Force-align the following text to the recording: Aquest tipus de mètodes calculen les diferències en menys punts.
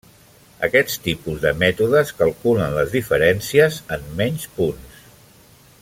Aquest 0.67 0.95
tipus 1.07 1.43
de 1.43 1.51
mètodes 1.63 2.13
calculen 2.21 2.73
les 2.79 2.95
diferències 2.97 3.79
en 3.99 4.09
menys 4.23 4.49
punts. 4.57 5.07